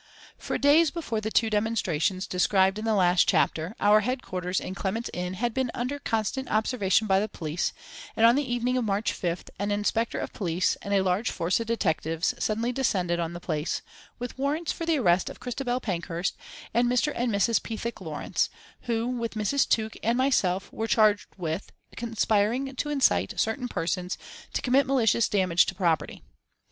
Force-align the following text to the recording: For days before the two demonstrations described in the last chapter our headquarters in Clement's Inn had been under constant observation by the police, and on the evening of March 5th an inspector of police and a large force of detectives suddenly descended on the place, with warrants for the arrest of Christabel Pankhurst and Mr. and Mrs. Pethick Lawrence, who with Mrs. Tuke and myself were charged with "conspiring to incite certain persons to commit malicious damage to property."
For 0.35 0.57
days 0.57 0.89
before 0.89 1.21
the 1.21 1.29
two 1.29 1.51
demonstrations 1.51 2.25
described 2.25 2.79
in 2.79 2.85
the 2.85 2.95
last 2.95 3.29
chapter 3.29 3.75
our 3.79 3.99
headquarters 3.99 4.59
in 4.59 4.73
Clement's 4.73 5.11
Inn 5.13 5.35
had 5.35 5.53
been 5.53 5.69
under 5.75 5.99
constant 5.99 6.49
observation 6.49 7.05
by 7.05 7.19
the 7.19 7.29
police, 7.29 7.71
and 8.15 8.25
on 8.25 8.33
the 8.33 8.51
evening 8.51 8.77
of 8.77 8.83
March 8.83 9.13
5th 9.13 9.51
an 9.59 9.69
inspector 9.69 10.17
of 10.17 10.33
police 10.33 10.75
and 10.81 10.91
a 10.91 11.03
large 11.03 11.29
force 11.29 11.59
of 11.59 11.67
detectives 11.67 12.33
suddenly 12.43 12.71
descended 12.71 13.19
on 13.19 13.33
the 13.33 13.39
place, 13.39 13.83
with 14.17 14.39
warrants 14.39 14.71
for 14.71 14.87
the 14.87 14.97
arrest 14.97 15.29
of 15.29 15.39
Christabel 15.39 15.79
Pankhurst 15.79 16.35
and 16.73 16.87
Mr. 16.87 17.13
and 17.15 17.31
Mrs. 17.31 17.61
Pethick 17.61 18.01
Lawrence, 18.01 18.49
who 18.85 19.05
with 19.05 19.35
Mrs. 19.35 19.67
Tuke 19.69 19.97
and 20.01 20.17
myself 20.17 20.73
were 20.73 20.87
charged 20.87 21.27
with 21.37 21.71
"conspiring 21.95 22.75
to 22.77 22.89
incite 22.89 23.39
certain 23.39 23.67
persons 23.67 24.17
to 24.53 24.63
commit 24.63 24.87
malicious 24.87 25.29
damage 25.29 25.67
to 25.67 25.75
property." 25.75 26.23